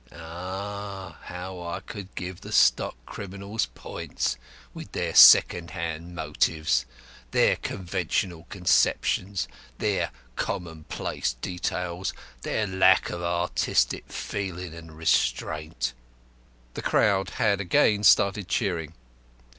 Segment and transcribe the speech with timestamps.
[0.11, 4.35] Ah, how I could give the stock criminals points
[4.73, 6.87] with their second hand motives,
[7.29, 15.93] their conventional conceptions, their commonplace details, their lack of artistic feeling and restraint."
[16.73, 18.95] The crowd had again started cheering.